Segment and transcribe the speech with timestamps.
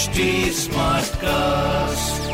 [0.00, 0.66] HD
[1.14, 2.30] cast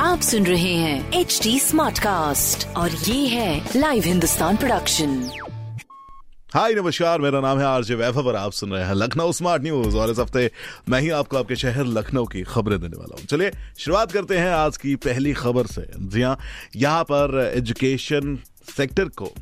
[0.00, 5.30] आप सुन रहे हैं एच डी स्मार्ट कास्ट और ये है लाइव हिंदुस्तान प्रोडक्शन
[6.54, 9.96] हाय नमस्कार मेरा नाम है आरजे वैभव और आप सुन रहे हैं लखनऊ स्मार्ट न्यूज़
[9.96, 10.50] और इस हफ़्ते
[10.88, 14.50] मैं ही आपको आपके शहर लखनऊ की खबरें देने वाला हूँ। चलिए शुरुआत करते हैं
[14.50, 16.38] आज की पहली खबर से। जी हाँ
[16.76, 18.38] यहाँ पर एजुकेशन
[18.76, 19.32] सेक्टर को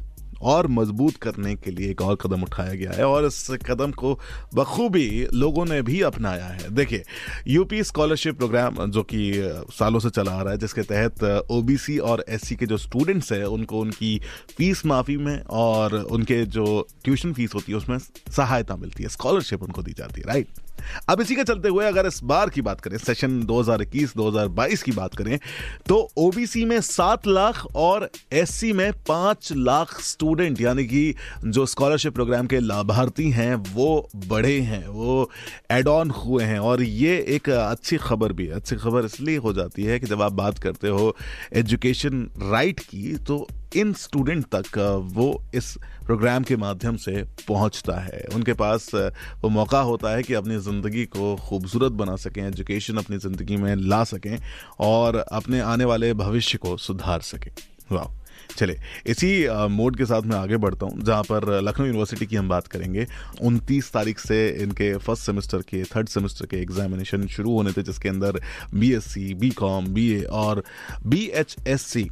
[0.44, 4.18] और मज़बूत करने के लिए एक और कदम उठाया गया है और इस कदम को
[4.54, 7.04] बखूबी लोगों ने भी अपनाया है। देखिए
[7.48, 9.32] यूपी स्कॉलरशिप प्रोग्राम जो कि
[9.72, 13.44] सालों से चला आ रहा है, जिसके तहत ओबीसी और एससी के जो स्टूडेंट्स हैं,
[13.46, 14.18] उनको उनकी
[14.56, 17.98] फ़ीस माफ़ी में और उनके जो ट्यूशन फ़ीस होती है, उसमें
[18.32, 20.62] सहायता मिलती है स्कॉलरशिप उनको दी जाती है राइट
[21.08, 25.14] अब इसी के चलते हुए अगर इस बार की बात करें सेशन 2021-2022 की बात
[25.14, 25.38] करें
[25.86, 32.14] तो ओबीसी में सात लाख और एससी में पाँच लाख स्टूडेंट यानी कि जो स्कॉलरशिप
[32.14, 35.30] प्रोग्राम के लाभार्थी हैं, वो बढ़े हैं, वो
[35.70, 39.52] एड ऑन हुए हैं। और ये एक अच्छी खबर भी है, अच्छी खबर इसलिए हो
[39.52, 41.16] जाती है कि जब आप बात करते हो
[41.52, 43.46] एजुकेशन राइट की तो
[43.76, 44.78] इन स्टूडेंट तक
[45.14, 48.24] वो इस प्रोग्राम के माध्यम से पहुँचता है?
[48.34, 53.18] उनके पास वो मौका होता है कि अपनी ज़िंदगी को खूबसूरत बना सकें एजुकेशन अपनी
[53.18, 54.36] ज़िंदगी में ला सकें
[54.80, 57.50] और अपने आने वाले भविष्य को सुधार सकें।
[57.92, 58.12] वाह
[58.56, 59.28] चले इसी
[59.70, 63.06] मोड के साथ मैं आगे बढ़ता हूँ जहाँ पर लखनऊ यूनिवर्सिटी की हम बात करेंगे।
[63.42, 68.08] 29 तारीख से इनके फ़र्स्ट सेमेस्टर के थर्ड सेमेस्टर के एग्जामिनेशन शुरू होने थे जिसके
[68.08, 68.40] अंदर
[68.74, 70.62] बीएससी, बीकॉम, बीए और
[71.06, 72.10] बीएचएससी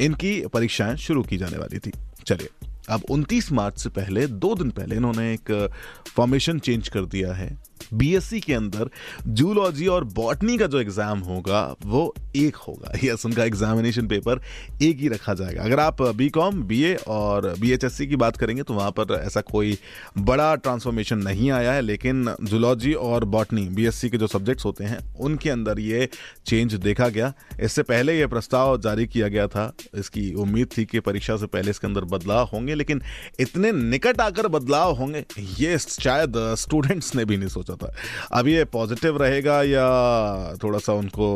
[0.00, 1.92] इनकी परीक्षाएँ शुरू की जाने वाली थी।
[2.26, 2.48] चलिए,
[2.88, 5.70] अब 29 मार्च से पहले, दो दिन पहले इन्होंने एक
[6.08, 7.58] फॉर्मेशन चेंज कर दिया है।
[7.94, 8.90] बीएससी के अंदर
[9.28, 14.42] जूलॉजी और बॉटनी का जो एग्ज़ाम होगा, वो एक होगा। यस उनका एग्जामिनेशन पेपर
[14.82, 18.62] एक ही रखा जाएगा। अगर आप बी कॉम बीकॉम बीए और बीएचएससी की बात करेंगे
[18.62, 19.76] तो वहाँ पर ऐसा कोई
[20.20, 24.98] बड़ा ट्रांसफॉर्मेशन नहीं आया है, लेकिन जूलॉजी और बॉटनी बीएससी के जो सब्जेक्ट्स होते हैं,
[25.16, 26.08] उनके अंदर ये
[26.46, 31.00] चेंज देखा गया। इससे पहले ये प्रस्ताव जारी किया गया था। इसकी उम्मीद थी कि
[31.00, 33.02] परीक्षा से पहले इसके अंदर बदलाव होंगे, लेकिन
[33.40, 35.24] इतने निकट आकर बदलाव होंगे,
[35.58, 37.92] ये शायद स्टूडेंट्स ने भी नहीं सोचा था
[38.32, 41.34] अब ये पॉजिटिव रहेगा या थोड़ा सा उनको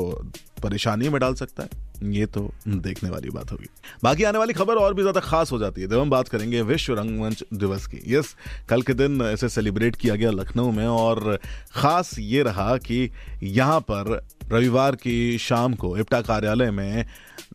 [0.63, 1.85] परेशानी में डाल सकता है?
[2.05, 3.69] ये तो देखने वाली बात होगी।
[4.05, 6.63] बाकी आने वाली खबर और भी ज़्यादा खास हो जाती है। जब हम बात करेंगे
[6.63, 8.35] विश्व रंगमंच दिवस की, यस,
[8.69, 11.39] कल के दिन इसे सेलिब्रेट किया गया लखनऊ में और
[11.75, 13.11] खास ये रहा कि
[13.43, 14.21] यहाँ पर
[14.53, 17.07] रविवार की शाम को इप्टा कार्यालय में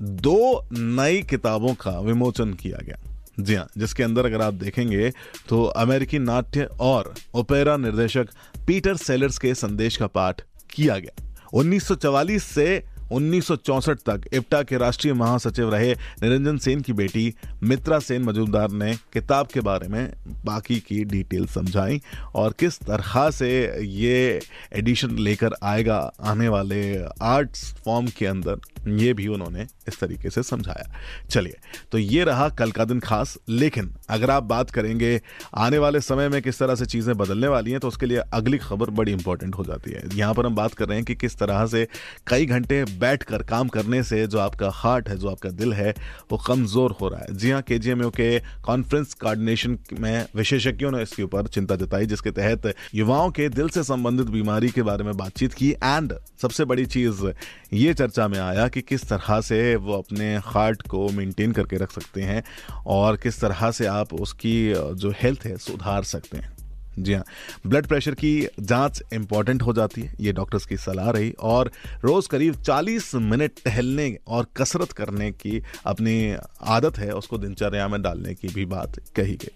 [0.01, 2.97] दो नई किताबों का विमोचन किया गया।
[3.39, 5.09] जी हाँ जिसके अंदर अगर आप देखेंगे
[5.49, 8.29] तो अमेरिकी नाट्य और ओपेरा निर्देशक
[8.71, 15.13] पीटर सेलर्स के संदेश का पाठ किया गया। 1944 से 1964 तक इप्टा के राष्ट्रीय
[15.13, 17.33] महासचिव रहे निरंजन सेन की बेटी
[17.63, 20.13] मित्रा सेन मजूमदार ने किताब के बारे में
[20.45, 22.01] बाकी की डिटेल समझाई
[22.35, 23.51] और किस तरह से
[23.85, 24.39] ये
[24.73, 30.43] एडिशन लेकर आएगा आने वाले आर्ट्स फॉर्म के अंदर, ये भी उन्होंने इस तरीके से
[30.43, 30.91] समझाया।
[31.29, 31.57] चलिए
[31.91, 35.19] तो ये रहा कल का दिन खास, लेकिन अगर आप बात करेंगे
[35.55, 38.57] आने वाले समय में किस तरह से चीज़ें बदलने वाली हैं तो उसके लिए अगली
[38.59, 41.37] खबर बड़ी इंपॉर्टेंट हो जाती है। यहाँ पर हम बात कर रहे हैं कि किस
[41.37, 41.87] तरह से
[42.27, 45.93] कई घंटे बैठ कर काम करने से जो आपका हार्ट है, जो आपका दिल है,
[46.31, 50.25] वो कमज़ोर हो रहा है। जी हाँ के जी एम यू के कॉन्फ्रेंस कोऑर्डिनेशन में
[50.35, 54.81] विशेषज्ञों ने इसके ऊपर चिंता जताई, जिसके तहत युवाओं के दिल से संबंधित बीमारी के
[54.83, 57.25] बारे में बातचीत की। एंड सबसे बड़ी चीज़
[57.73, 61.91] ये चर्चा में आया कि किस तरह से वो अपने हार्ट को मेंटेन करके रख
[61.91, 62.43] सकते हैं
[62.87, 66.60] और किस तरह से आप उसकी, जो हेल्थ है, सुधार सकते हैं।
[66.99, 67.23] जी हाँ।
[67.67, 71.71] ब्लड प्रेशर की जाँच इंपॉर्टेंट हो जाती है, ये डॉक्टर्स की सलाह रही। और
[72.03, 78.01] रोज करीब 40 मिनट टहलने और कसरत करने की अपनी आदत है, उसको दिनचर्या में
[78.01, 79.51] डालने की भी बात कही गई।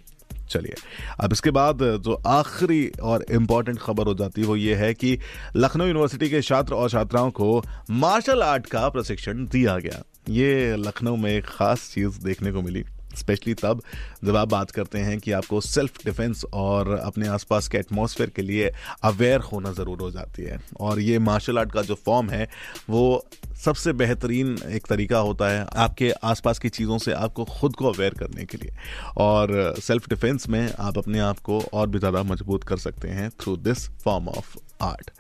[0.50, 0.74] चलिए,
[1.20, 5.20] अब इसके बाद जो आखिरी और इंपॉर्टेंट खबर हो जाती है, वो ये है कि
[5.56, 11.16] लखनऊ यूनिवर्सिटी के छात्र और छात्राओं को मार्शल आर्ट का प्रशिक्षण दिया गया। ये लखनऊ
[11.16, 12.84] में एक खास चीज़ देखने को मिली,
[13.16, 13.82] स्पेशली तब
[14.26, 18.42] जब आप बात करते हैं कि आपको सेल्फ डिफेंस और अपने आसपास के एटमॉस्फेयर के
[18.42, 18.72] लिए
[19.04, 22.48] अवेयर होना ज़रूर हो जाती है। और ये मार्शल आर्ट का जो फॉर्म है,
[22.90, 23.26] वो
[23.64, 28.14] सबसे बेहतरीन एक तरीका होता है आपके आसपास की चीज़ों से आपको खुद को अवेयर
[28.14, 28.76] करने के लिए।
[29.18, 33.30] और सेल्फ डिफेंस में आप अपने आप को और भी ज़्यादा मज़बूत कर सकते हैं
[33.32, 35.12] through this form of art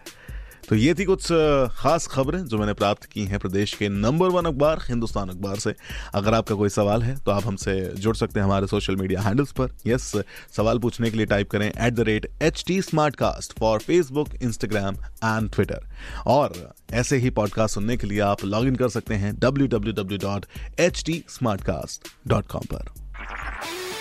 [0.69, 1.27] तो ये थी कुछ
[1.71, 5.73] खास खबरें जो मैंने प्राप्त की हैं प्रदेश के नंबर वन अखबार, हिंदुस्तान अखबार से।
[6.15, 9.51] अगर आपका कोई सवाल है तो आप हमसे जुड़ सकते हैं हमारे सोशल मीडिया हैंडल्स
[9.51, 10.11] पर। यस
[10.57, 14.33] सवाल पूछने के लिए टाइप करें at the rate H T smart cast for Facebook
[14.43, 15.87] Instagram and Twitter
[16.27, 19.93] और ऐसे ही पॉडकास्ट सुनने के लिए आप लॉग इन कर सकते हैं W W
[19.93, 20.45] W dot
[20.79, 23.04] H T smart cast dot com पर।